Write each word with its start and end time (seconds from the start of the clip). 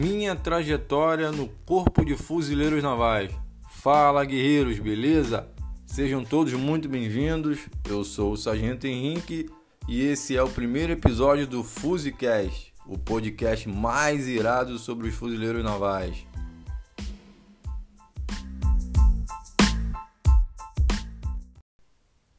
Minha 0.00 0.34
trajetória 0.34 1.30
no 1.30 1.46
Corpo 1.66 2.02
de 2.02 2.16
Fuzileiros 2.16 2.82
Navais. 2.82 3.30
Fala, 3.68 4.24
guerreiros, 4.24 4.78
beleza? 4.78 5.46
Sejam 5.84 6.24
todos 6.24 6.54
muito 6.54 6.88
bem-vindos. 6.88 7.68
Eu 7.86 8.02
sou 8.02 8.32
o 8.32 8.36
Sargento 8.36 8.86
Henrique 8.86 9.50
e 9.86 10.00
esse 10.00 10.34
é 10.34 10.42
o 10.42 10.48
primeiro 10.48 10.94
episódio 10.94 11.46
do 11.46 11.62
Fuzicast, 11.62 12.72
o 12.86 12.96
podcast 12.96 13.68
mais 13.68 14.26
irado 14.26 14.78
sobre 14.78 15.06
os 15.06 15.14
fuzileiros 15.14 15.62
navais. 15.62 16.26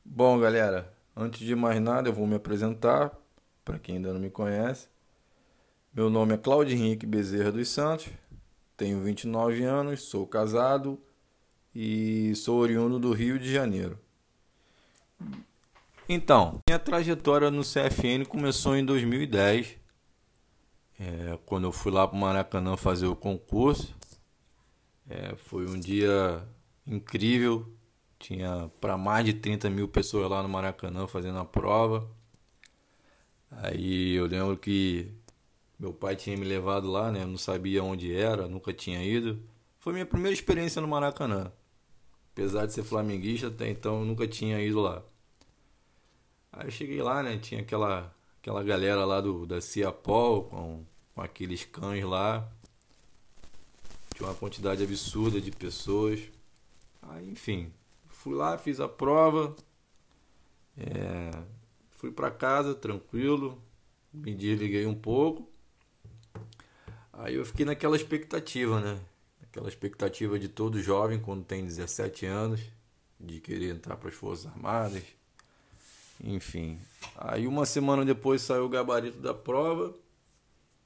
Bom, 0.04 0.40
galera, 0.40 0.92
antes 1.16 1.46
de 1.46 1.56
mais 1.56 1.80
nada, 1.80 2.10
eu 2.10 2.14
vou 2.14 2.26
me 2.26 2.34
apresentar 2.34 3.16
para 3.64 3.78
quem 3.78 3.98
ainda 3.98 4.12
não 4.12 4.20
me 4.20 4.32
conhece. 4.32 4.90
Meu 5.94 6.10
nome 6.10 6.34
é 6.34 6.38
Claudio 6.38 6.74
Henrique 6.74 7.06
Bezerra 7.06 7.52
dos 7.52 7.68
Santos, 7.68 8.08
tenho 8.78 9.02
29 9.02 9.62
anos, 9.66 10.04
sou 10.04 10.26
casado 10.26 10.98
e 11.76 12.34
sou 12.34 12.60
oriundo 12.60 12.98
do 12.98 13.12
Rio 13.12 13.38
de 13.38 13.52
Janeiro. 13.52 14.00
Então, 16.08 16.62
minha 16.66 16.80
trajetória 16.80 17.52
no 17.52 17.62
CFN 17.62 18.24
começou 18.26 18.78
em 18.78 18.86
2010, 18.86 19.76
é, 20.98 21.38
quando 21.46 21.66
eu 21.66 21.74
fui 21.74 21.92
lá 21.92 22.08
para 22.08 22.16
o 22.16 22.22
Maracanã 22.22 22.78
fazer 22.78 23.08
o 23.08 23.16
concurso. 23.16 23.94
É, 25.10 25.36
foi 25.36 25.68
um 25.68 25.78
dia 25.78 26.42
incrível, 26.88 27.70
tinha 28.18 28.72
para 28.80 28.98
mais 28.98 29.26
de 29.26 29.34
30 29.34 29.70
mil 29.70 29.90
pessoas 29.90 30.32
lá 30.32 30.42
no 30.42 30.48
Maracanã 30.48 31.06
fazendo 31.06 31.40
a 31.40 31.44
prova. 31.44 32.10
Aí 33.52 34.14
eu 34.14 34.26
lembro 34.26 34.56
que 34.56 35.14
meu 35.82 35.92
pai 35.92 36.16
tinha 36.16 36.38
me 36.38 36.46
levado 36.46 36.88
lá, 36.88 37.12
né? 37.12 37.24
Eu 37.24 37.28
não 37.28 37.40
sabia 37.40 37.84
onde 37.84 38.14
era, 38.14 38.48
nunca 38.48 38.72
tinha 38.72 39.04
ido. 39.04 39.42
Foi 39.80 39.92
minha 39.92 40.06
primeira 40.06 40.32
experiência 40.32 40.80
no 40.80 40.88
Maracanã. 40.88 41.52
Apesar 42.32 42.68
de 42.68 42.74
ser 42.74 42.84
flamenguista, 42.84 43.48
até 43.48 43.68
então 43.68 44.02
eu 44.02 44.06
nunca 44.06 44.28
tinha 44.28 44.62
ido 44.62 44.80
lá. 44.80 45.02
Aí 46.52 46.68
eu 46.68 46.72
cheguei 46.72 47.02
lá, 47.02 47.24
né? 47.24 47.40
Tinha 47.40 47.62
aquela, 47.62 48.16
aquela 48.40 48.62
galera 48.64 49.04
lá 49.06 49.20
do, 49.20 49.48
da 49.48 49.60
Ciapol 49.60 50.44
com, 50.44 50.86
com 51.16 51.22
aqueles 51.22 51.66
cães 51.66 52.06
lá. 52.06 52.48
Tinha 54.14 54.30
uma 54.30 54.36
quantidade 54.36 54.84
absurda 54.84 55.42
de 55.42 55.50
pessoas. 55.50 56.20
Aí, 57.02 57.28
enfim, 57.28 57.74
fui 58.08 58.36
lá, 58.36 58.56
fiz 58.56 58.80
a 58.80 58.88
prova. 58.88 59.56
É, 60.78 61.32
fui 61.90 62.12
para 62.12 62.30
casa 62.30 62.76
tranquilo. 62.76 63.60
Me 64.14 64.36
desliguei 64.36 64.86
um 64.86 64.94
pouco. 64.94 65.51
Aí 67.14 67.36
eu 67.36 67.46
fiquei 67.46 67.66
naquela 67.66 67.96
expectativa, 67.96 68.80
né? 68.80 69.00
Aquela 69.44 69.68
expectativa 69.68 70.40
de 70.40 70.48
todo 70.48 70.82
jovem 70.82 71.20
quando 71.20 71.44
tem 71.44 71.66
17 71.66 72.26
anos, 72.26 72.62
de 73.20 73.40
querer 73.40 73.76
entrar 73.76 73.98
para 73.98 74.10
as 74.10 74.16
Forças 74.16 74.46
Armadas. 74.46 75.04
Enfim. 76.24 76.80
Aí 77.18 77.48
uma 77.48 77.66
semana 77.66 78.06
depois 78.06 78.42
saiu 78.42 78.66
o 78.66 78.70
gabarito 78.70 79.20
da 79.20 79.34
prova 79.34 79.94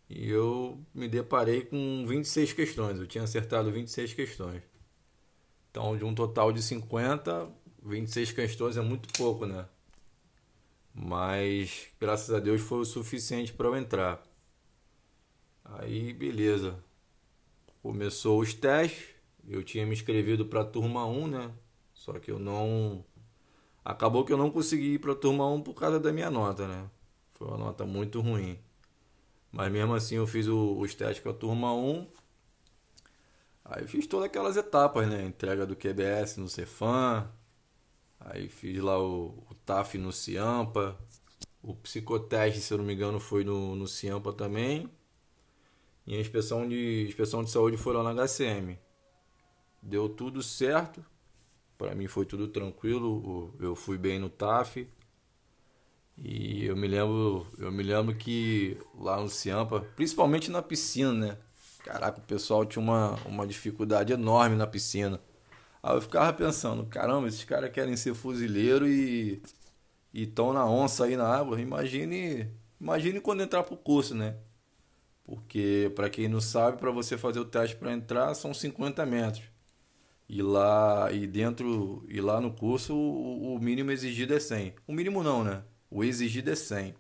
e 0.10 0.30
eu 0.30 0.80
me 0.94 1.08
deparei 1.08 1.62
com 1.62 2.06
26 2.08 2.54
questões. 2.54 3.00
Eu 3.00 3.08
tinha 3.08 3.24
acertado 3.24 3.72
26 3.72 4.14
questões. 4.14 4.62
Então, 5.70 5.98
de 5.98 6.06
um 6.06 6.16
total 6.16 6.52
de 6.54 6.62
50, 6.62 7.50
26 7.84 8.32
questões 8.32 8.78
é 8.78 8.82
muito 8.82 9.10
pouco, 9.18 9.46
né? 9.46 9.68
Mas 10.94 11.88
graças 12.00 12.34
a 12.34 12.40
Deus 12.40 12.62
foi 12.62 12.80
o 12.80 12.86
suficiente 12.86 13.52
para 13.52 13.68
eu 13.68 13.76
entrar. 13.76 14.25
Aí, 15.66 16.14
beleza. 16.14 16.78
Começou 17.82 18.40
os 18.40 18.54
testes. 18.54 19.16
Eu 19.48 19.64
tinha 19.64 19.86
me 19.86 19.94
inscrevido 19.94 20.46
para 20.46 20.64
turma 20.64 21.06
1, 21.06 21.28
né? 21.28 21.52
Só 21.94 22.14
que 22.14 22.32
eu 22.32 22.40
não. 22.40 23.04
Acabou 23.84 24.26
que 24.26 24.34
eu 24.34 24.38
não 24.38 24.52
consegui 24.52 24.94
ir 24.94 25.00
para 25.00 25.16
turma 25.16 25.48
1 25.48 25.62
por 25.62 25.74
causa 25.74 26.00
da 26.00 26.12
minha 26.12 26.32
nota, 26.32 26.68
né? 26.68 26.90
Foi 27.34 27.48
uma 27.48 27.58
nota 27.58 27.86
muito 27.86 28.22
ruim. 28.22 28.60
Mas 29.52 29.72
mesmo 29.72 29.94
assim 29.94 30.16
eu 30.16 30.28
fiz 30.28 30.48
o, 30.48 30.78
os 30.80 30.94
testes 30.96 31.24
com 31.24 31.30
a 31.30 31.34
turma 31.34 31.74
1. 31.74 32.08
Aí 33.66 33.84
eu 33.84 33.88
fiz 33.88 34.08
todas 34.08 34.28
aquelas 34.28 34.58
etapas, 34.58 35.08
né? 35.08 35.24
Entrega 35.26 35.66
do 35.66 35.76
QBS 35.76 36.38
no 36.38 36.50
Cefam. 36.50 37.30
Aí 38.20 38.50
fiz 38.50 38.82
lá 38.82 39.00
o, 39.00 39.44
o 39.50 39.56
TAF 39.66 39.98
no 39.98 40.12
Ciampa. 40.12 40.98
O 41.62 41.76
psicoteste, 41.76 42.62
se 42.62 42.74
eu 42.74 42.78
não 42.80 42.86
me 42.86 42.94
engano, 42.94 43.20
foi 43.20 43.44
no, 43.44 43.76
no 43.76 43.88
Ciampa 43.88 44.34
também. 44.34 44.90
E 46.06 46.16
a 46.16 46.20
inspeção 46.20 46.68
de, 46.68 47.06
inspeção 47.08 47.44
de 47.44 47.50
saúde 47.50 47.78
foi 47.78 47.94
lá 47.94 48.04
na 48.04 48.28
HCM. 48.28 48.78
Deu 49.82 50.08
tudo 50.08 50.44
certo. 50.44 51.04
Para 51.78 51.96
mim 51.96 52.08
foi 52.08 52.26
tudo 52.26 52.48
tranquilo. 52.48 53.54
Eu 53.60 53.76
fui 53.76 53.98
bem 53.98 54.20
no 54.20 54.30
TAF. 54.30 54.88
E 56.18 56.66
eu 56.66 56.76
me 56.76 56.88
lembro, 56.88 57.46
eu 57.58 57.72
me 57.72 57.84
lembro 57.84 58.16
que 58.16 58.78
lá 58.98 59.20
no 59.20 59.28
Ciampa, 59.28 59.82
principalmente 59.96 60.50
na 60.50 60.62
piscina, 60.62 61.14
né? 61.14 61.38
Caraca, 61.84 62.20
o 62.20 62.24
pessoal 62.24 62.66
tinha 62.66 62.82
uma, 62.82 63.16
uma 63.26 63.46
dificuldade 63.46 64.14
enorme 64.14 64.56
na 64.56 64.66
piscina. 64.66 65.20
Aí 65.84 65.96
eu 65.96 66.02
ficava 66.02 66.34
pensando, 66.34 66.86
caramba, 66.86 67.28
esses 67.28 67.44
caras 67.44 67.72
querem 67.72 67.96
ser 67.96 68.16
fuzileiro 68.16 68.88
e 68.88 69.42
estão 70.14 70.54
na 70.54 70.66
onça 70.66 71.06
aí 71.06 71.16
na 71.18 71.28
água. 71.28 71.62
Imagine, 71.62 72.50
imagine 72.80 73.20
quando 73.20 73.44
entrar 73.44 73.64
pro 73.64 73.78
curso, 73.78 74.16
né? 74.16 74.36
Porque, 75.26 75.92
para 75.96 76.10
quem 76.10 76.28
não 76.28 76.40
sabe, 76.40 76.78
para 76.78 76.92
você 76.92 77.18
fazer 77.18 77.40
o 77.40 77.46
teste 77.46 77.76
para 77.76 77.92
entrar 77.92 78.34
são 78.36 78.54
50 78.54 79.06
metros. 79.06 79.44
E 80.30 80.42
lá 80.42 81.12
e 81.12 81.28
dentro 81.28 82.06
e 82.10 82.20
lá 82.22 82.42
no 82.42 82.52
curso 82.54 82.96
o, 82.96 83.56
o 83.56 83.60
mínimo 83.60 83.92
exigido 83.92 84.34
é 84.34 84.40
100. 84.40 84.74
O 84.88 84.94
mínimo 84.94 85.24
não, 85.24 85.44
né? 85.44 85.64
O 85.90 86.04
exigido 86.04 86.52
é 86.52 86.56
100. 86.56 86.96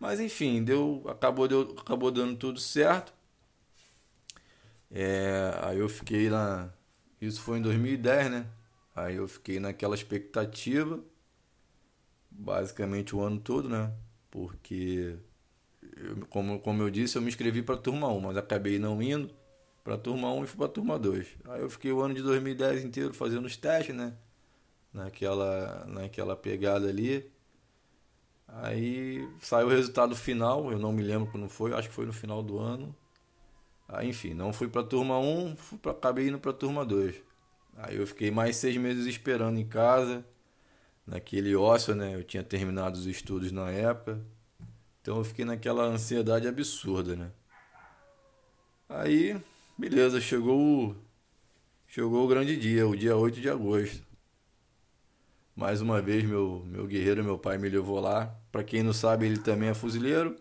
Mas 0.00 0.20
enfim, 0.20 0.62
deu 0.64 1.04
acabou 1.08 1.48
deu, 1.48 1.74
acabou 1.78 2.10
dando 2.10 2.36
tudo 2.36 2.60
certo. 2.60 3.12
É, 4.90 5.52
aí 5.62 5.78
eu 5.78 5.88
fiquei 5.88 6.28
na 6.30 6.70
isso 7.20 7.40
foi 7.40 7.58
em 7.58 7.62
2010, 7.62 8.30
né? 8.30 8.46
Aí 8.94 9.16
eu 9.16 9.28
fiquei 9.28 9.60
naquela 9.60 9.94
expectativa 9.94 11.00
basicamente 12.30 13.14
o 13.14 13.20
ano 13.20 13.40
todo, 13.40 13.68
né? 13.68 13.92
Porque 14.30 15.16
como, 16.30 16.60
como 16.60 16.82
eu 16.82 16.90
disse, 16.90 17.16
eu 17.16 17.22
me 17.22 17.28
inscrevi 17.28 17.62
para 17.62 17.74
a 17.74 17.78
turma 17.78 18.08
1, 18.08 18.20
mas 18.20 18.36
acabei 18.36 18.78
não 18.78 19.02
indo 19.02 19.30
para 19.84 19.94
a 19.94 19.98
turma 19.98 20.32
1 20.32 20.44
e 20.44 20.46
fui 20.46 20.56
para 20.56 20.66
a 20.66 20.68
turma 20.68 20.98
2. 20.98 21.26
Aí 21.46 21.60
eu 21.60 21.70
fiquei 21.70 21.92
o 21.92 22.00
ano 22.00 22.14
de 22.14 22.22
2010 22.22 22.84
inteiro 22.84 23.14
fazendo 23.14 23.46
os 23.46 23.56
testes, 23.56 23.94
né? 23.94 24.14
Naquela, 24.92 25.84
naquela 25.86 26.36
pegada 26.36 26.88
ali. 26.88 27.30
Aí 28.46 29.28
saiu 29.40 29.66
o 29.66 29.70
resultado 29.70 30.16
final, 30.16 30.70
eu 30.72 30.78
não 30.78 30.92
me 30.92 31.02
lembro 31.02 31.30
quando 31.30 31.48
foi, 31.48 31.72
acho 31.74 31.88
que 31.88 31.94
foi 31.94 32.06
no 32.06 32.12
final 32.12 32.42
do 32.42 32.58
ano. 32.58 32.94
Aí, 33.88 34.08
enfim, 34.08 34.34
não 34.34 34.52
fui 34.52 34.68
para 34.68 34.82
a 34.82 34.84
turma 34.84 35.18
1, 35.18 35.56
fui 35.56 35.78
pra, 35.78 35.92
acabei 35.92 36.28
indo 36.28 36.38
para 36.38 36.50
a 36.50 36.54
turma 36.54 36.84
2. 36.84 37.16
Aí 37.76 37.96
eu 37.96 38.06
fiquei 38.06 38.30
mais 38.30 38.56
seis 38.56 38.76
meses 38.76 39.06
esperando 39.06 39.58
em 39.58 39.66
casa, 39.66 40.24
naquele 41.06 41.54
ócio, 41.56 41.94
né? 41.94 42.14
Eu 42.14 42.24
tinha 42.24 42.42
terminado 42.42 42.98
os 42.98 43.06
estudos 43.06 43.52
na 43.52 43.70
época. 43.70 44.20
Então 45.08 45.16
eu 45.16 45.24
fiquei 45.24 45.42
naquela 45.42 45.84
ansiedade 45.84 46.46
absurda, 46.46 47.16
né? 47.16 47.30
Aí, 48.86 49.40
beleza, 49.78 50.20
chegou 50.20 50.94
chegou 51.86 52.26
o 52.26 52.28
grande 52.28 52.58
dia, 52.58 52.86
o 52.86 52.94
dia 52.94 53.16
8 53.16 53.40
de 53.40 53.48
agosto. 53.48 54.06
Mais 55.56 55.80
uma 55.80 56.02
vez 56.02 56.24
meu 56.24 56.62
meu 56.66 56.86
guerreiro, 56.86 57.24
meu 57.24 57.38
pai 57.38 57.56
me 57.56 57.70
levou 57.70 57.98
lá. 57.98 58.38
Para 58.52 58.62
quem 58.62 58.82
não 58.82 58.92
sabe, 58.92 59.24
ele 59.24 59.38
também 59.38 59.70
é 59.70 59.74
fuzileiro. 59.74 60.36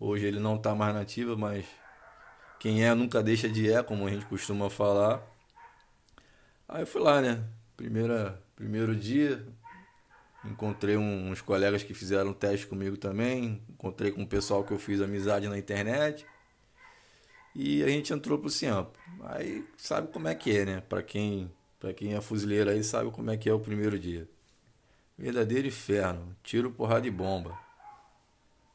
Hoje 0.00 0.26
ele 0.26 0.40
não 0.40 0.58
tá 0.58 0.74
mais 0.74 0.92
nativa, 0.92 1.36
mas 1.36 1.64
quem 2.58 2.84
é 2.84 2.92
nunca 2.96 3.22
deixa 3.22 3.48
de 3.48 3.72
é, 3.72 3.84
como 3.84 4.08
a 4.08 4.10
gente 4.10 4.26
costuma 4.26 4.68
falar. 4.68 5.22
Aí 6.68 6.82
eu 6.82 6.86
fui 6.88 7.00
lá, 7.00 7.20
né? 7.20 7.44
Primeira, 7.76 8.42
primeiro 8.56 8.96
dia, 8.96 9.46
Encontrei 10.44 10.96
uns 10.96 11.40
colegas 11.40 11.82
que 11.82 11.94
fizeram 11.94 12.32
teste 12.32 12.66
comigo 12.66 12.96
também. 12.96 13.62
Encontrei 13.70 14.10
com 14.10 14.22
o 14.22 14.26
pessoal 14.26 14.64
que 14.64 14.72
eu 14.72 14.78
fiz 14.78 15.00
amizade 15.00 15.48
na 15.48 15.56
internet. 15.56 16.26
E 17.54 17.82
a 17.84 17.88
gente 17.88 18.12
entrou 18.12 18.38
pro 18.38 18.50
Ciampo. 18.50 18.98
Aí 19.24 19.64
sabe 19.76 20.08
como 20.08 20.26
é 20.26 20.34
que 20.34 20.56
é, 20.56 20.64
né? 20.64 20.80
Para 20.80 21.02
quem, 21.02 21.52
pra 21.78 21.92
quem 21.92 22.14
é 22.14 22.20
fuzileiro 22.20 22.70
aí 22.70 22.82
sabe 22.82 23.10
como 23.10 23.30
é 23.30 23.36
que 23.36 23.48
é 23.48 23.52
o 23.52 23.60
primeiro 23.60 23.98
dia. 23.98 24.28
Verdadeiro 25.16 25.68
inferno. 25.68 26.34
Tiro, 26.42 26.70
porrada 26.72 27.02
de 27.02 27.10
bomba. 27.10 27.56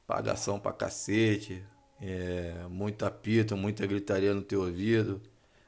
Pagação 0.06 0.60
pra 0.60 0.72
cacete. 0.72 1.63
É, 2.00 2.66
muito 2.70 3.04
apito, 3.06 3.58
muita 3.58 3.86
gritaria 3.86 4.34
no 4.34 4.42
teu 4.42 4.62
ouvido. 4.62 5.22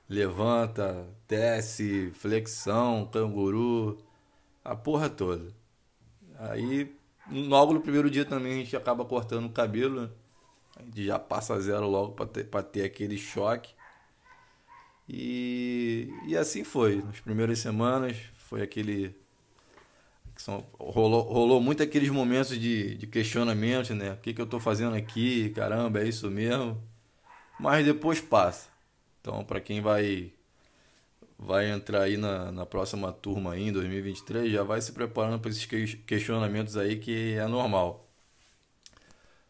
Levanta, 0.07 1.07
desce, 1.27 2.11
flexão, 2.13 3.05
canguru. 3.11 3.97
A 4.63 4.75
porra 4.75 5.09
toda. 5.09 5.51
Aí, 6.39 6.95
logo 7.29 7.73
no 7.73 7.81
primeiro 7.81 8.09
dia 8.09 8.23
também 8.23 8.53
a 8.53 8.63
gente 8.63 8.75
acaba 8.75 9.03
cortando 9.03 9.45
o 9.45 9.51
cabelo. 9.51 10.01
Né? 10.03 10.09
A 10.77 10.83
gente 10.83 11.05
já 11.05 11.19
passa 11.19 11.59
zero 11.59 11.87
logo 11.87 12.13
para 12.13 12.25
ter, 12.25 12.45
ter 12.71 12.83
aquele 12.83 13.17
choque. 13.17 13.73
E, 15.07 16.09
e 16.25 16.37
assim 16.37 16.63
foi. 16.63 17.03
Nas 17.03 17.19
primeiras 17.19 17.59
semanas 17.59 18.15
foi 18.47 18.61
aquele. 18.61 19.15
São, 20.37 20.65
rolou, 20.79 21.23
rolou 21.23 21.59
muito 21.59 21.83
aqueles 21.83 22.09
momentos 22.09 22.57
de, 22.57 22.95
de 22.95 23.07
questionamento, 23.07 23.93
né? 23.93 24.13
O 24.13 24.17
que, 24.17 24.33
que 24.33 24.39
eu 24.39 24.45
estou 24.45 24.59
fazendo 24.59 24.95
aqui? 24.95 25.49
Caramba, 25.49 25.99
é 26.01 26.07
isso 26.07 26.31
mesmo? 26.31 26.81
Mas 27.59 27.85
depois 27.85 28.21
passa. 28.21 28.69
Então, 29.19 29.43
para 29.43 29.59
quem 29.59 29.81
vai 29.81 30.31
vai 31.39 31.71
entrar 31.71 32.01
aí 32.01 32.17
na, 32.17 32.51
na 32.51 32.65
próxima 32.65 33.13
turma 33.13 33.53
aí, 33.53 33.69
em 33.69 33.71
2023, 33.71 34.51
já 34.51 34.61
vai 34.61 34.81
se 34.81 34.91
preparando 34.91 35.39
para 35.39 35.49
esses 35.49 35.65
questionamentos 36.05 36.75
aí 36.75 36.99
que 36.99 37.33
é 37.35 37.47
normal. 37.47 38.05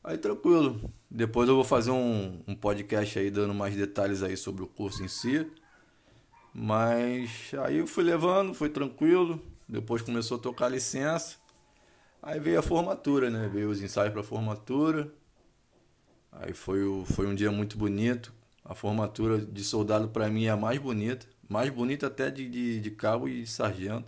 Aí 0.04 0.18
tranquilo. 0.18 0.80
Depois 1.10 1.50
eu 1.50 1.56
vou 1.56 1.64
fazer 1.64 1.92
um, 1.92 2.42
um 2.48 2.56
podcast 2.56 3.18
aí 3.18 3.32
dando 3.32 3.54
mais 3.54 3.76
detalhes 3.76 4.22
aí 4.22 4.38
sobre 4.38 4.64
o 4.64 4.68
curso 4.68 5.04
em 5.04 5.08
si. 5.08 5.52
Mas 6.54 7.52
aí 7.66 7.78
eu 7.78 7.88
fui 7.88 8.04
levando, 8.04 8.54
foi 8.54 8.70
tranquilo. 8.70 9.42
Depois 9.68 10.02
começou 10.02 10.38
a 10.38 10.40
tocar 10.40 10.70
licença. 10.70 11.38
Aí 12.22 12.40
veio 12.40 12.60
a 12.60 12.64
formatura, 12.64 13.30
né? 13.30 13.50
Veio 13.52 13.70
os 13.70 13.82
ensaios 13.82 14.14
para 14.14 14.24
formatura. 14.24 15.12
Aí 16.32 16.54
foi, 16.54 16.82
foi 17.06 17.28
um 17.28 17.36
dia 17.36 17.52
muito 17.52 17.78
bonito. 17.78 18.32
A 18.64 18.76
formatura 18.76 19.40
de 19.40 19.64
soldado 19.64 20.10
para 20.10 20.30
mim 20.30 20.46
é 20.46 20.50
a 20.50 20.58
mais 20.58 20.78
bonita. 20.80 21.26
Mais 21.50 21.70
bonita 21.72 22.08
até 22.08 22.30
de, 22.30 22.48
de, 22.48 22.80
de 22.80 22.92
cabo 22.92 23.28
e 23.28 23.42
de 23.42 23.48
sargento. 23.48 24.08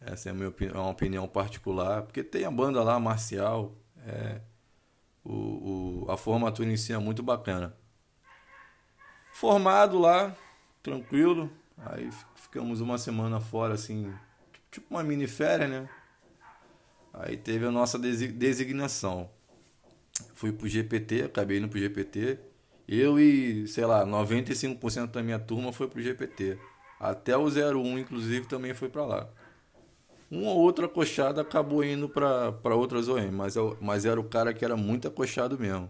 Essa 0.00 0.30
é 0.30 0.32
a 0.32 0.34
minha 0.34 0.48
opinião, 0.48 0.76
é 0.76 0.80
uma 0.80 0.90
opinião 0.90 1.28
particular. 1.28 2.02
Porque 2.02 2.24
tem 2.24 2.44
a 2.44 2.50
banda 2.50 2.82
lá, 2.82 2.98
marcial. 2.98 3.76
É, 4.04 4.40
o, 5.24 6.04
o, 6.06 6.10
a 6.10 6.16
formatura 6.16 6.68
em 6.68 6.76
si 6.76 6.92
é 6.92 6.98
muito 6.98 7.22
bacana. 7.22 7.74
Formado 9.32 9.98
lá, 9.98 10.34
tranquilo. 10.82 11.48
Aí 11.78 12.10
ficamos 12.34 12.80
uma 12.80 12.98
semana 12.98 13.40
fora, 13.40 13.74
assim, 13.74 14.12
tipo 14.70 14.86
uma 14.90 15.02
mini 15.02 15.26
férias, 15.26 15.70
né? 15.70 15.88
Aí 17.12 17.36
teve 17.36 17.64
a 17.66 17.70
nossa 17.70 17.98
designação. 17.98 19.30
Fui 20.34 20.52
pro 20.52 20.68
GPT, 20.68 21.22
acabei 21.22 21.58
indo 21.58 21.68
pro 21.68 21.78
GPT. 21.78 22.38
Eu 22.92 23.20
e, 23.20 23.68
sei 23.68 23.86
lá, 23.86 24.04
95% 24.04 25.12
da 25.12 25.22
minha 25.22 25.38
turma 25.38 25.72
foi 25.72 25.86
pro 25.86 26.02
GPT. 26.02 26.58
Até 26.98 27.36
o 27.36 27.44
01, 27.44 28.00
inclusive, 28.00 28.48
também 28.48 28.74
foi 28.74 28.88
para 28.88 29.06
lá. 29.06 29.28
Uma 30.28 30.50
ou 30.50 30.58
outra 30.58 30.86
acochada 30.86 31.40
acabou 31.40 31.84
indo 31.84 32.08
para 32.08 32.74
outras 32.74 33.06
OM, 33.06 33.30
mas, 33.30 33.54
mas 33.80 34.04
era 34.04 34.20
o 34.20 34.24
cara 34.24 34.52
que 34.52 34.64
era 34.64 34.76
muito 34.76 35.06
acochado 35.06 35.56
mesmo. 35.56 35.88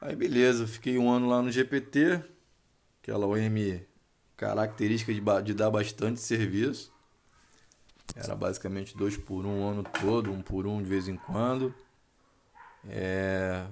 Aí 0.00 0.14
beleza, 0.14 0.64
fiquei 0.64 0.96
um 0.96 1.10
ano 1.10 1.28
lá 1.28 1.42
no 1.42 1.50
GPT, 1.50 2.22
aquela 3.02 3.26
OM 3.26 3.80
característica 4.36 5.12
de, 5.12 5.20
de 5.42 5.54
dar 5.54 5.70
bastante 5.70 6.20
serviço. 6.20 6.92
Era 8.14 8.36
basicamente 8.36 8.96
dois 8.96 9.16
por 9.16 9.44
um 9.44 9.64
o 9.64 9.68
ano 9.68 9.84
todo, 10.00 10.30
um 10.30 10.40
por 10.40 10.68
um 10.68 10.80
de 10.80 10.88
vez 10.88 11.08
em 11.08 11.16
quando. 11.16 11.74
É, 12.88 13.66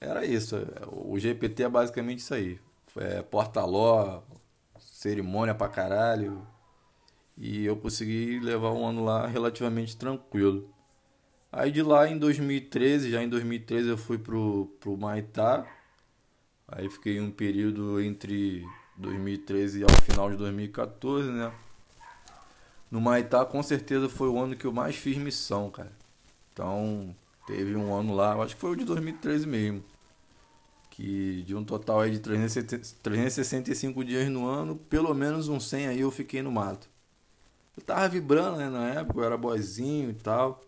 era 0.00 0.24
isso. 0.24 0.56
O 0.92 1.18
GPT 1.18 1.64
é 1.64 1.68
basicamente 1.68 2.20
isso 2.20 2.34
aí. 2.34 2.58
É 2.96 3.22
porta-ló, 3.22 4.22
cerimônia 4.78 5.54
pra 5.54 5.68
caralho. 5.68 6.46
E 7.36 7.64
eu 7.64 7.76
consegui 7.76 8.40
levar 8.40 8.72
um 8.72 8.86
ano 8.86 9.04
lá 9.04 9.26
relativamente 9.26 9.96
tranquilo. 9.96 10.72
Aí 11.52 11.70
de 11.70 11.82
lá 11.82 12.08
em 12.08 12.18
2013, 12.18 13.10
já 13.10 13.22
em 13.22 13.28
2013 13.28 13.88
eu 13.88 13.98
fui 13.98 14.18
pro, 14.18 14.66
pro 14.80 14.96
Maitá. 14.96 15.66
Aí 16.68 16.88
fiquei 16.90 17.20
um 17.20 17.30
período 17.30 18.00
entre 18.00 18.64
2013 18.96 19.80
e 19.80 19.82
ao 19.84 19.90
final 20.02 20.30
de 20.30 20.36
2014, 20.36 21.30
né? 21.30 21.52
No 22.90 23.00
Maitá 23.00 23.44
com 23.44 23.62
certeza 23.62 24.08
foi 24.08 24.28
o 24.28 24.38
ano 24.38 24.56
que 24.56 24.66
eu 24.66 24.72
mais 24.72 24.96
fiz 24.96 25.16
missão, 25.16 25.70
cara. 25.70 25.92
Então 26.52 27.14
teve 27.46 27.76
um 27.76 27.94
ano 27.94 28.14
lá, 28.14 28.34
acho 28.42 28.54
que 28.54 28.60
foi 28.60 28.72
o 28.72 28.76
de 28.76 28.84
2013 28.84 29.46
mesmo 29.46 29.84
que 30.96 31.42
de 31.42 31.54
um 31.54 31.62
total 31.62 32.00
aí 32.00 32.10
de 32.10 32.20
365 32.20 34.02
dias 34.02 34.30
no 34.30 34.46
ano, 34.48 34.76
pelo 34.76 35.12
menos 35.12 35.46
uns 35.46 35.68
100 35.68 35.88
aí 35.88 36.00
eu 36.00 36.10
fiquei 36.10 36.40
no 36.40 36.50
mato. 36.50 36.88
Eu 37.76 37.82
tava 37.82 38.08
vibrando, 38.08 38.56
né, 38.56 38.70
na 38.70 38.88
época, 38.88 39.20
eu 39.20 39.24
era 39.24 39.36
boizinho 39.36 40.08
e 40.08 40.14
tal. 40.14 40.62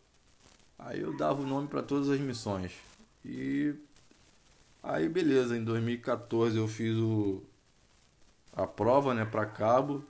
Aí 0.79 1.01
eu 1.01 1.17
dava 1.17 1.41
o 1.41 1.47
nome 1.47 1.67
para 1.67 1.83
todas 1.83 2.11
as 2.11 2.21
missões. 2.21 2.73
E 3.25 3.75
aí 4.83 5.09
beleza, 5.09 5.57
em 5.57 5.65
2014 5.65 6.59
eu 6.59 6.69
fiz 6.69 6.95
o 6.99 7.43
a 8.53 8.67
prova, 8.67 9.15
né, 9.15 9.25
para 9.25 9.47
cabo. 9.47 10.05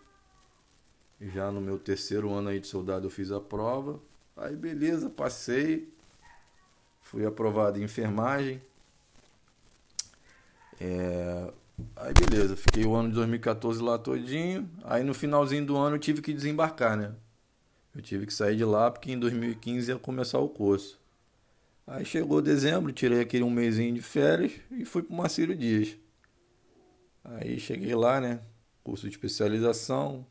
Já 1.21 1.53
no 1.53 1.61
meu 1.61 1.79
terceiro 1.79 2.33
ano 2.33 2.49
aí 2.49 2.59
de 2.59 2.67
soldado 2.67 3.07
eu 3.07 3.11
fiz 3.11 3.31
a 3.31 3.41
prova. 3.41 4.01
Aí 4.37 4.57
beleza, 4.57 5.09
passei. 5.09 5.97
Fui 7.01 7.25
aprovado 7.25 7.79
em 7.79 7.85
enfermagem. 7.85 8.61
É... 10.81 11.53
Aí 11.97 12.13
beleza, 12.13 12.57
fiquei 12.57 12.85
o 12.85 12.95
ano 12.95 13.09
de 13.09 13.15
2014 13.15 13.81
lá 13.83 13.99
todinho. 13.99 14.69
Aí 14.85 15.03
no 15.05 15.15
finalzinho 15.15 15.65
do 15.65 15.77
ano 15.77 15.97
eu 15.97 16.01
tive 16.01 16.21
que 16.21 16.33
desembarcar, 16.33 16.97
né? 16.97 17.15
Eu 17.95 18.03
tive 18.03 18.27
que 18.27 18.35
sair 18.35 18.57
de 18.57 18.65
lá 18.65 18.91
porque 18.91 19.13
em 19.13 19.19
2015 19.19 19.91
ia 19.91 19.99
começar 19.99 20.39
o 20.39 20.49
curso. 20.49 21.01
Aí 21.87 22.05
chegou 22.05 22.43
dezembro, 22.43 22.93
tirei 22.93 23.21
aquele 23.21 23.45
um 23.45 23.51
mêsinho 23.51 23.95
de 23.95 24.03
férias 24.03 24.53
e 24.71 24.85
fui 24.85 25.03
pro 25.03 25.17
Marcílio 25.17 25.57
Dias. 25.57 25.97
Aí 27.25 27.59
cheguei 27.59 27.95
lá, 27.95 28.21
né? 28.21 28.41
Curso 28.85 29.07
de 29.07 29.15
especialização, 29.15 30.27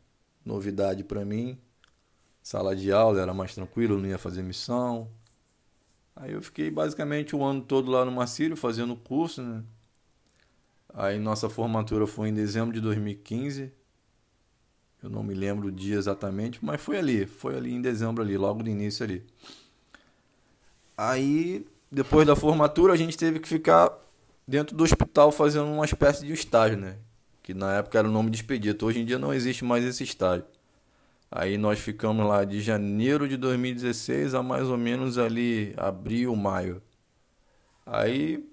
novidade 0.45 1.03
para 1.03 1.25
mim. 1.25 1.57
Sala 2.43 2.75
de 2.75 2.91
aula 2.91 3.21
era 3.21 3.33
mais 3.33 3.55
tranquilo, 3.55 3.97
não 3.97 4.07
ia 4.07 4.17
fazer 4.17 4.43
missão. 4.43 5.09
Aí 6.19 6.33
eu 6.33 6.41
fiquei 6.41 6.71
basicamente 6.71 7.35
o 7.35 7.43
ano 7.43 7.61
todo 7.61 7.91
lá 7.91 8.03
no 8.03 8.11
Marcílio 8.11 8.57
fazendo 8.57 8.95
curso, 8.95 9.41
né? 9.41 9.63
Aí 10.93 11.19
nossa 11.19 11.47
formatura 11.47 12.07
foi 12.07 12.29
em 12.29 12.33
dezembro 12.33 12.73
de 12.73 12.81
2015. 12.81 13.71
Eu 15.03 15.11
não 15.11 15.21
me 15.21 15.35
lembro 15.35 15.67
o 15.67 15.71
dia 15.71 15.95
exatamente, 15.95 16.63
mas 16.65 16.81
foi 16.81 16.97
ali, 16.97 17.27
foi 17.27 17.55
ali 17.55 17.71
em 17.71 17.81
dezembro 17.81 18.23
ali, 18.23 18.35
logo 18.35 18.63
no 18.63 18.69
início 18.69 19.03
ali. 19.05 19.23
Aí, 20.97 21.67
depois 21.91 22.25
da 22.25 22.36
formatura, 22.36 22.93
a 22.93 22.97
gente 22.97 23.15
teve 23.15 23.39
que 23.39 23.47
ficar 23.47 23.95
dentro 24.47 24.75
do 24.75 24.83
hospital 24.83 25.31
fazendo 25.31 25.67
uma 25.67 25.86
espécie 25.86 26.25
de 26.25 26.33
estágio, 26.33 26.79
né? 26.79 26.97
Que 27.43 27.53
na 27.53 27.75
época 27.75 28.00
era 28.00 28.07
o 28.07 28.12
nome 28.12 28.31
de 28.31 28.38
expedito. 28.38 28.88
Hoje 28.88 29.01
em 29.01 29.05
dia 29.05 29.19
não 29.19 29.31
existe 29.31 29.63
mais 29.63 29.86
esse 29.86 30.03
estágio. 30.03 30.45
Aí 31.29 31.57
nós 31.57 31.79
ficamos 31.79 32.25
lá 32.25 32.43
de 32.46 32.62
janeiro 32.62 33.27
de 33.27 33.36
2016 33.38 34.34
a 34.34 34.41
mais 34.41 34.67
ou 34.69 34.77
menos 34.77 35.17
ali 35.17 35.74
abril, 35.77 36.36
maio. 36.36 36.81
Aí 37.86 38.50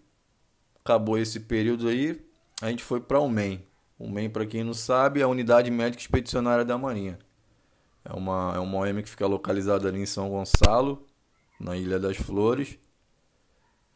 acabou 0.85 1.17
esse 1.19 1.41
período 1.41 1.89
aí, 1.89 2.21
a 2.61 2.69
gente 2.71 2.83
foi 2.85 3.01
para 3.01 3.19
o 3.19 3.29
MEN. 3.29 3.65
O 3.99 4.09
MEN, 4.09 4.29
para 4.29 4.45
quem 4.45 4.65
não 4.65 4.75
sabe, 4.75 5.21
é 5.21 5.23
a 5.23 5.29
Unidade 5.29 5.71
Médica 5.71 6.03
Expedicionária 6.03 6.65
da 6.65 6.77
Marinha. 6.77 7.19
É 8.05 8.13
uma, 8.13 8.53
é 8.55 8.59
uma 8.59 8.79
OM 8.79 9.03
que 9.03 9.09
fica 9.09 9.27
localizada 9.27 9.89
ali 9.89 10.01
em 10.01 10.07
São 10.07 10.29
Gonçalo, 10.29 11.07
na 11.59 11.77
Ilha 11.77 11.99
das 11.99 12.17
Flores. 12.17 12.79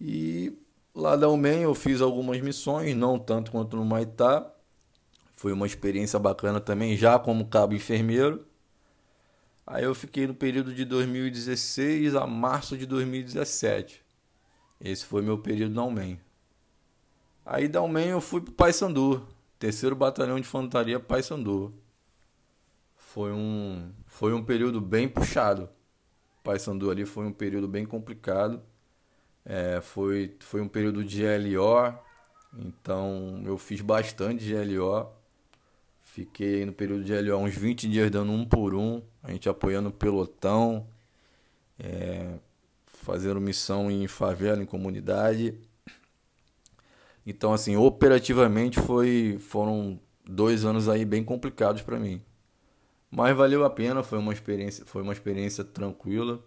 E 0.00 0.56
lá 0.94 1.14
da 1.14 1.28
UMEM 1.28 1.62
eu 1.62 1.74
fiz 1.74 2.00
algumas 2.00 2.40
missões, 2.40 2.96
não 2.96 3.18
tanto 3.18 3.50
quanto 3.50 3.76
no 3.76 3.84
Maitá. 3.84 4.50
Foi 5.34 5.52
uma 5.52 5.66
experiência 5.66 6.18
bacana 6.18 6.58
também, 6.60 6.96
já 6.96 7.18
como 7.18 7.46
cabo 7.48 7.74
enfermeiro. 7.74 8.47
Aí 9.70 9.84
eu 9.84 9.94
fiquei 9.94 10.26
no 10.26 10.34
período 10.34 10.74
de 10.74 10.82
2016 10.86 12.14
a 12.14 12.26
março 12.26 12.74
de 12.74 12.86
2017. 12.86 14.02
Esse 14.80 15.04
foi 15.04 15.20
meu 15.20 15.36
período 15.36 15.74
na 15.74 15.84
UMEM. 15.84 16.18
Aí 17.44 17.68
da 17.68 17.82
UMEM 17.82 18.08
eu 18.08 18.20
fui 18.22 18.40
pro 18.40 18.50
Paysandu, 18.50 19.28
terceiro 19.58 19.94
batalhão 19.94 20.36
de 20.36 20.40
infantaria 20.40 20.98
Paysandu. 20.98 21.74
Foi 22.96 23.30
um 23.30 23.92
foi 24.06 24.32
um 24.32 24.42
período 24.42 24.80
bem 24.80 25.06
puxado. 25.06 25.68
Paysandu 26.42 26.90
ali 26.90 27.04
foi 27.04 27.26
um 27.26 27.32
período 27.32 27.68
bem 27.68 27.84
complicado. 27.84 28.62
É, 29.44 29.82
foi, 29.82 30.34
foi 30.40 30.62
um 30.62 30.68
período 30.68 31.04
de 31.04 31.24
LO, 31.24 31.94
então 32.56 33.42
eu 33.44 33.58
fiz 33.58 33.82
bastante 33.82 34.42
de 34.44 34.54
LO. 34.54 35.17
Fiquei 36.12 36.64
no 36.64 36.72
período 36.72 37.04
de 37.04 37.14
LO 37.14 37.36
uns 37.36 37.54
20 37.54 37.88
dias 37.88 38.10
dando 38.10 38.32
um 38.32 38.44
por 38.44 38.74
um, 38.74 39.02
a 39.22 39.30
gente 39.30 39.48
apoiando 39.48 39.90
o 39.90 39.92
pelotão, 39.92 40.88
é, 41.78 42.38
fazendo 42.86 43.40
missão 43.40 43.90
em 43.90 44.08
favela, 44.08 44.62
em 44.62 44.66
comunidade. 44.66 45.54
Então, 47.26 47.52
assim, 47.52 47.76
operativamente 47.76 48.80
foi, 48.80 49.36
foram 49.38 50.00
dois 50.24 50.64
anos 50.64 50.88
aí 50.88 51.04
bem 51.04 51.22
complicados 51.22 51.82
para 51.82 52.00
mim. 52.00 52.20
Mas 53.10 53.36
valeu 53.36 53.64
a 53.64 53.70
pena, 53.70 54.02
foi 54.02 54.18
uma 54.18 54.32
experiência, 54.32 54.84
foi 54.86 55.02
uma 55.02 55.12
experiência 55.12 55.62
tranquila, 55.62 56.42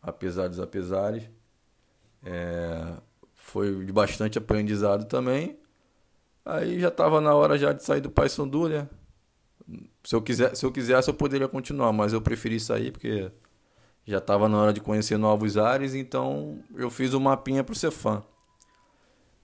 apesar 0.00 0.48
dos 0.48 0.60
apesares. 0.60 1.24
É, 2.24 2.94
foi 3.34 3.84
de 3.84 3.92
bastante 3.92 4.38
aprendizado 4.38 5.06
também. 5.06 5.58
Aí 6.44 6.80
já 6.80 6.88
estava 6.88 7.20
na 7.20 7.34
hora 7.34 7.56
já 7.56 7.72
de 7.72 7.84
sair 7.84 8.00
do 8.00 8.10
Paysandu, 8.10 8.68
né? 8.68 8.88
Se 10.02 10.14
eu, 10.14 10.20
quiser, 10.20 10.56
se 10.56 10.66
eu 10.66 10.72
quisesse, 10.72 11.08
eu 11.08 11.14
poderia 11.14 11.46
continuar, 11.46 11.92
mas 11.92 12.12
eu 12.12 12.20
preferi 12.20 12.58
sair 12.58 12.90
porque 12.90 13.30
já 14.04 14.18
estava 14.18 14.48
na 14.48 14.58
hora 14.58 14.72
de 14.72 14.80
conhecer 14.80 15.16
novos 15.16 15.56
ares, 15.56 15.94
então 15.94 16.58
eu 16.74 16.90
fiz 16.90 17.14
um 17.14 17.20
mapinha 17.20 17.62
para 17.62 17.72
o 17.72 17.76
Cefam. 17.76 18.22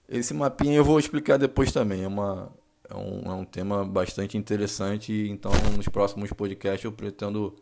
Esse 0.07 0.33
mapinha 0.33 0.75
eu 0.75 0.83
vou 0.83 0.99
explicar 0.99 1.37
depois 1.37 1.71
também, 1.71 2.03
é, 2.03 2.07
uma, 2.07 2.51
é, 2.89 2.95
um, 2.95 3.31
é 3.31 3.33
um 3.33 3.45
tema 3.45 3.85
bastante 3.85 4.37
interessante, 4.37 5.13
então 5.29 5.51
nos 5.75 5.87
próximos 5.87 6.33
podcasts 6.33 6.83
eu 6.83 6.91
pretendo 6.91 7.55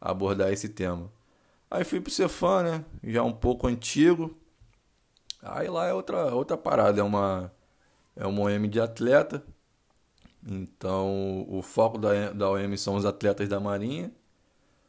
abordar 0.00 0.52
esse 0.52 0.68
tema. 0.68 1.10
Aí 1.68 1.82
fui 1.82 2.00
pro 2.00 2.12
Cefam, 2.12 2.62
né? 2.62 2.84
Já 3.02 3.24
um 3.24 3.32
pouco 3.32 3.66
antigo. 3.66 4.36
Aí 5.42 5.68
lá 5.68 5.86
é 5.86 5.92
outra, 5.92 6.32
outra 6.32 6.56
parada, 6.56 7.00
é 7.00 7.04
uma 7.04 7.52
é 8.16 8.26
uma 8.26 8.42
OM 8.42 8.68
de 8.68 8.80
atleta. 8.80 9.44
Então, 10.48 11.44
o 11.48 11.60
foco 11.62 11.98
da, 11.98 12.32
da 12.32 12.50
OM 12.50 12.76
são 12.76 12.96
os 12.96 13.04
atletas 13.04 13.48
da 13.48 13.60
Marinha. 13.60 14.10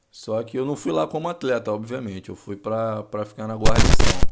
Só 0.09 0.41
que 0.43 0.57
eu 0.57 0.65
não 0.65 0.75
fui 0.75 0.91
lá 0.91 1.05
como 1.05 1.27
atleta, 1.27 1.71
obviamente. 1.71 2.29
Eu 2.29 2.35
fui 2.35 2.55
para 2.55 3.03
ficar 3.25 3.47
na 3.47 3.55
guarnição. 3.55 4.27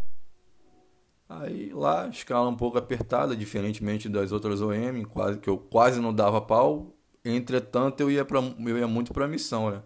Aí 1.28 1.74
lá, 1.74 2.08
escala 2.08 2.48
um 2.48 2.56
pouco 2.56 2.78
apertada, 2.78 3.36
diferentemente 3.36 4.08
das 4.08 4.32
outras 4.32 4.62
OM, 4.62 5.04
quase, 5.12 5.40
que 5.40 5.50
eu 5.50 5.58
quase 5.58 6.00
não 6.00 6.14
dava 6.14 6.40
pau. 6.40 6.96
Entretanto, 7.24 8.02
eu 8.02 8.12
ia, 8.12 8.24
pra, 8.24 8.40
eu 8.40 8.78
ia 8.78 8.88
muito 8.88 9.12
para 9.12 9.28
missão, 9.28 9.72
né? 9.72 9.82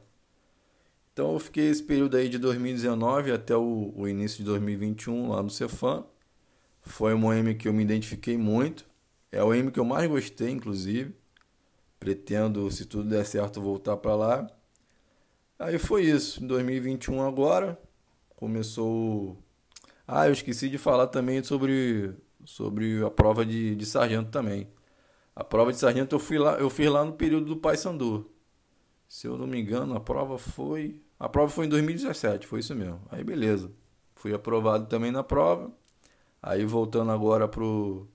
Então 1.13 1.33
eu 1.33 1.39
fiquei 1.39 1.69
esse 1.69 1.83
período 1.83 2.17
aí 2.17 2.29
de 2.29 2.37
2019 2.37 3.31
até 3.31 3.55
o, 3.55 3.93
o 3.95 4.07
início 4.07 4.39
de 4.39 4.43
2021 4.45 5.29
lá 5.29 5.41
no 5.41 5.49
Cefam. 5.49 6.05
Foi 6.81 7.13
um 7.13 7.25
OM 7.25 7.53
que 7.57 7.67
eu 7.67 7.73
me 7.73 7.83
identifiquei 7.83 8.37
muito. 8.37 8.88
É 9.31 9.43
o 9.43 9.53
M 9.53 9.71
que 9.71 9.79
eu 9.79 9.85
mais 9.85 10.09
gostei, 10.09 10.49
inclusive. 10.49 11.15
Pretendo, 11.99 12.69
se 12.71 12.85
tudo 12.85 13.09
der 13.09 13.25
certo, 13.25 13.61
voltar 13.61 13.97
para 13.97 14.15
lá. 14.15 14.47
Aí 15.57 15.77
foi 15.77 16.03
isso. 16.03 16.43
Em 16.43 16.47
2021 16.47 17.21
agora 17.21 17.79
começou. 18.35 19.37
Ah, 20.07 20.27
eu 20.27 20.33
esqueci 20.33 20.69
de 20.69 20.77
falar 20.77 21.07
também 21.07 21.43
sobre, 21.43 22.15
sobre 22.45 23.03
a 23.03 23.11
prova 23.11 23.45
de, 23.45 23.75
de 23.75 23.85
sargento 23.85 24.31
também. 24.31 24.67
A 25.35 25.43
prova 25.43 25.71
de 25.71 25.79
sargento 25.79 26.15
eu 26.15 26.19
fui 26.19 26.37
lá, 26.39 26.53
eu 26.59 26.69
fiz 26.69 26.89
lá 26.89 27.05
no 27.05 27.13
período 27.13 27.45
do 27.47 27.57
Paysandu. 27.57 28.29
Se 29.07 29.27
eu 29.27 29.37
não 29.37 29.47
me 29.47 29.59
engano, 29.59 29.95
a 29.95 29.99
prova 29.99 30.37
foi, 30.37 31.01
a 31.19 31.27
prova 31.29 31.49
foi 31.51 31.65
em 31.65 31.69
2017, 31.69 32.47
foi 32.47 32.59
isso 32.59 32.75
mesmo. 32.75 33.01
Aí 33.11 33.23
beleza. 33.23 33.71
Fui 34.15 34.33
aprovado 34.33 34.87
também 34.87 35.11
na 35.11 35.23
prova. 35.23 35.71
Aí 36.41 36.65
voltando 36.65 37.11
agora 37.11 37.47
pro 37.47 38.07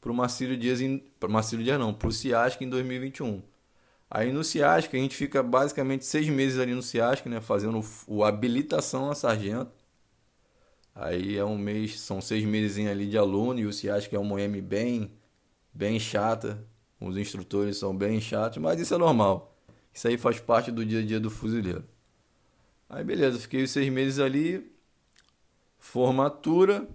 para 0.00 0.10
o 0.10 0.14
Marcílio 0.14 0.56
Dias, 0.56 0.80
em, 0.80 1.04
Marcílio 1.28 1.64
Dias 1.64 1.78
não, 1.78 1.92
para 1.92 2.08
o 2.08 2.12
Ciasca 2.12 2.64
em 2.64 2.68
2021. 2.68 3.42
Aí 4.10 4.32
no 4.32 4.42
Ciasca 4.42 4.96
a 4.96 5.00
gente 5.00 5.14
fica 5.14 5.42
basicamente 5.42 6.04
seis 6.04 6.28
meses 6.28 6.58
ali 6.58 6.74
no 6.74 6.82
Ciasca, 6.82 7.28
né, 7.30 7.40
fazendo 7.40 7.80
o 8.06 8.24
habilitação 8.24 9.10
a 9.10 9.14
sargento. 9.14 9.70
Aí 10.94 11.36
é 11.36 11.44
um 11.44 11.56
mês, 11.56 12.00
são 12.00 12.20
seis 12.20 12.44
meses 12.44 12.84
ali 12.86 13.06
de 13.08 13.16
aluno 13.16 13.60
e 13.60 13.66
o 13.66 13.72
Ciasca 13.72 14.16
é 14.16 14.18
uma 14.18 14.34
OM 14.34 14.60
bem, 14.62 15.12
bem 15.72 16.00
chata. 16.00 16.66
Os 17.00 17.16
instrutores 17.16 17.78
são 17.78 17.96
bem 17.96 18.20
chatos, 18.20 18.58
mas 18.58 18.80
isso 18.80 18.94
é 18.94 18.98
normal. 18.98 19.56
Isso 19.92 20.08
aí 20.08 20.18
faz 20.18 20.40
parte 20.40 20.70
do 20.70 20.84
dia 20.84 21.00
a 21.00 21.04
dia 21.04 21.20
do 21.20 21.30
fuzileiro. 21.30 21.84
Aí 22.88 23.04
beleza, 23.04 23.38
fiquei 23.38 23.62
os 23.62 23.70
seis 23.70 23.90
meses 23.92 24.18
ali, 24.18 24.70
formatura, 25.78 26.88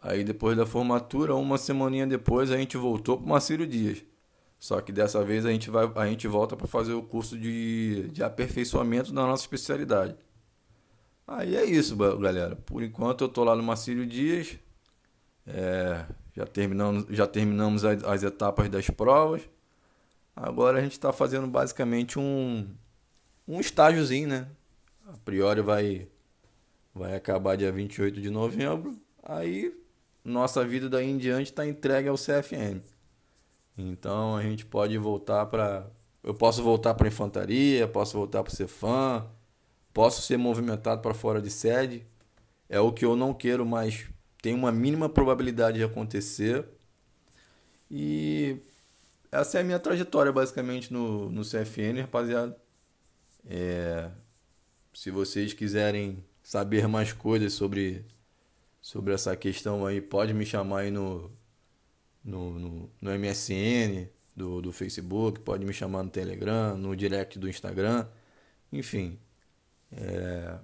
Aí 0.00 0.22
depois 0.22 0.56
da 0.56 0.64
formatura, 0.64 1.34
uma 1.34 1.58
semaninha 1.58 2.06
depois, 2.06 2.50
a 2.50 2.56
gente 2.56 2.76
voltou 2.76 3.16
para 3.16 3.26
o 3.26 3.28
Marcílio 3.28 3.66
Dias. 3.66 4.04
Só 4.58 4.80
que 4.80 4.92
dessa 4.92 5.24
vez 5.24 5.44
a 5.44 5.50
gente, 5.50 5.70
vai, 5.70 5.90
a 5.94 6.06
gente 6.06 6.26
volta 6.26 6.56
para 6.56 6.66
fazer 6.66 6.92
o 6.92 7.02
curso 7.02 7.38
de, 7.38 8.08
de 8.08 8.22
aperfeiçoamento 8.22 9.12
da 9.12 9.22
nossa 9.22 9.42
especialidade. 9.42 10.16
Aí 11.26 11.56
é 11.56 11.64
isso, 11.64 11.96
galera. 11.96 12.56
Por 12.56 12.82
enquanto 12.82 13.22
eu 13.22 13.28
tô 13.28 13.44
lá 13.44 13.54
no 13.54 13.62
Marcílio 13.62 14.06
Dias. 14.06 14.58
É, 15.46 16.04
já, 16.34 16.46
terminamos, 16.46 17.06
já 17.10 17.26
terminamos 17.26 17.84
as, 17.84 18.02
as 18.04 18.22
etapas 18.22 18.68
das 18.68 18.88
provas. 18.90 19.42
Agora 20.34 20.78
a 20.78 20.80
gente 20.80 20.92
está 20.92 21.12
fazendo 21.12 21.46
basicamente 21.48 22.18
um, 22.18 22.68
um 23.46 23.60
estágiozinho, 23.60 24.28
né? 24.28 24.48
A 25.06 25.16
priori 25.24 25.60
vai, 25.60 26.08
vai 26.94 27.16
acabar 27.16 27.56
dia 27.56 27.72
28 27.72 28.20
de 28.20 28.30
novembro. 28.30 28.96
Aí 29.22 29.74
nossa 30.24 30.64
vida 30.64 30.88
daí 30.88 31.08
em 31.08 31.18
diante 31.18 31.50
está 31.50 31.66
entregue 31.66 32.08
ao 32.08 32.16
CFM. 32.16 32.82
Então 33.76 34.36
a 34.36 34.42
gente 34.42 34.66
pode 34.66 34.96
voltar 34.98 35.46
para. 35.46 35.86
Eu 36.22 36.34
posso 36.34 36.62
voltar 36.62 36.94
para 36.94 37.08
infantaria, 37.08 37.86
posso 37.86 38.18
voltar 38.18 38.42
para 38.42 38.52
ser 38.52 38.66
fã, 38.66 39.26
posso 39.94 40.20
ser 40.22 40.36
movimentado 40.36 41.00
para 41.00 41.14
fora 41.14 41.40
de 41.40 41.50
sede. 41.50 42.06
É 42.68 42.80
o 42.80 42.92
que 42.92 43.04
eu 43.04 43.16
não 43.16 43.32
quero, 43.32 43.64
mas 43.64 44.06
tem 44.42 44.54
uma 44.54 44.72
mínima 44.72 45.08
probabilidade 45.08 45.78
de 45.78 45.84
acontecer. 45.84 46.66
E 47.90 48.58
essa 49.30 49.58
é 49.58 49.60
a 49.60 49.64
minha 49.64 49.78
trajetória 49.78 50.32
basicamente 50.32 50.92
no, 50.92 51.30
no 51.30 51.42
CFN, 51.42 52.02
rapaziada. 52.02 52.56
É, 53.46 54.10
se 54.92 55.10
vocês 55.10 55.52
quiserem 55.54 56.22
saber 56.42 56.88
mais 56.88 57.12
coisas 57.12 57.52
sobre 57.52 58.04
sobre 58.88 59.12
essa 59.12 59.36
questão 59.36 59.84
aí, 59.84 60.00
pode 60.00 60.32
me 60.32 60.46
chamar 60.46 60.78
aí 60.78 60.90
no, 60.90 61.30
no, 62.24 62.58
no, 62.58 62.90
no 62.98 63.18
MSN 63.18 64.08
do, 64.34 64.62
do 64.62 64.72
Facebook, 64.72 65.40
pode 65.40 65.66
me 65.66 65.74
chamar 65.74 66.02
no 66.02 66.08
Telegram, 66.08 66.74
no 66.74 66.96
direct 66.96 67.38
do 67.38 67.50
Instagram, 67.50 68.06
enfim. 68.72 69.18
É, 69.92 70.54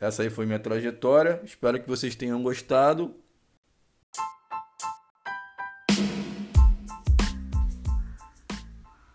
essa 0.00 0.22
aí 0.22 0.30
foi 0.30 0.46
minha 0.46 0.60
trajetória. 0.60 1.40
Espero 1.44 1.82
que 1.82 1.88
vocês 1.88 2.14
tenham 2.14 2.40
gostado. 2.44 3.12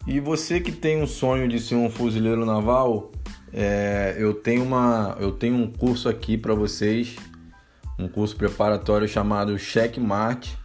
E 0.06 0.20
você 0.20 0.60
que 0.60 0.74
tem 0.74 1.02
um 1.02 1.08
sonho 1.08 1.48
de 1.48 1.62
ser 1.62 1.76
um 1.76 1.90
fuzileiro 1.90 2.46
naval, 2.46 3.10
é, 3.54 4.18
eu 4.20 4.34
tenho 4.34 4.64
uma, 4.64 5.16
eu 5.18 5.32
tenho 5.32 5.56
um 5.56 5.72
curso 5.72 6.10
aqui 6.10 6.38
para 6.38 6.54
vocês 6.54 7.16
um 8.00 8.08
curso 8.08 8.36
preparatório 8.36 9.08
chamado 9.08 9.58
Checkmate, 9.60 10.58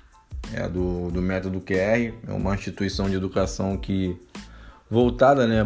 é 0.52 0.68
do, 0.68 1.10
do 1.10 1.20
método 1.20 1.60
QR, 1.60 2.12
é 2.26 2.32
uma 2.32 2.54
instituição 2.54 3.10
de 3.10 3.16
educação 3.16 3.76
que 3.76 4.16
voltada 4.90 5.46
né, 5.46 5.64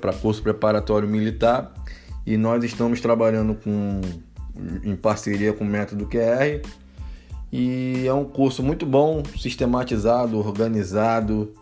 para 0.00 0.12
curso 0.14 0.42
preparatório 0.42 1.08
militar. 1.08 1.72
E 2.26 2.36
nós 2.36 2.64
estamos 2.64 3.00
trabalhando 3.00 3.54
com, 3.54 4.00
em 4.82 4.96
parceria 4.96 5.52
com 5.52 5.64
o 5.64 5.66
método 5.66 6.06
QR 6.06 6.60
e 7.52 8.06
é 8.06 8.12
um 8.12 8.24
curso 8.24 8.62
muito 8.62 8.84
bom, 8.84 9.22
sistematizado, 9.38 10.38
organizado, 10.38 11.52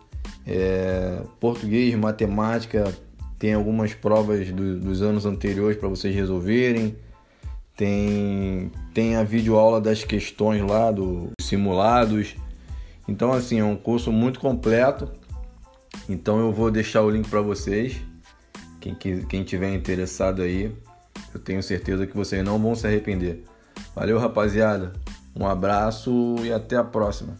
é, 0.45 1.21
português, 1.39 1.93
matemática, 1.95 2.93
tem 3.37 3.53
algumas 3.53 3.93
provas 3.93 4.51
do, 4.51 4.79
dos 4.79 5.01
anos 5.01 5.25
anteriores 5.25 5.77
para 5.77 5.87
vocês 5.87 6.13
resolverem 6.13 6.95
tem, 7.79 8.69
tem 8.93 9.15
a 9.15 9.23
videoaula 9.23 9.79
das 9.79 10.03
questões 10.03 10.61
lá, 10.61 10.91
dos 10.91 11.29
simulados. 11.39 12.35
Então, 13.07 13.31
assim, 13.31 13.61
é 13.61 13.63
um 13.63 13.77
curso 13.77 14.11
muito 14.11 14.37
completo. 14.37 15.09
Então, 16.09 16.39
eu 16.39 16.51
vou 16.51 16.69
deixar 16.69 17.03
o 17.03 17.09
link 17.09 17.29
para 17.29 17.39
vocês. 17.39 17.95
Quem, 18.81 18.93
quem 18.95 19.43
tiver 19.45 19.73
interessado 19.73 20.41
aí, 20.41 20.75
eu 21.33 21.39
tenho 21.39 21.63
certeza 21.63 22.05
que 22.05 22.17
vocês 22.17 22.43
não 22.43 22.59
vão 22.59 22.75
se 22.75 22.85
arrepender. 22.85 23.45
Valeu, 23.95 24.19
rapaziada. 24.19 24.91
Um 25.33 25.47
abraço 25.47 26.35
e 26.43 26.51
até 26.51 26.75
a 26.75 26.83
próxima. 26.83 27.37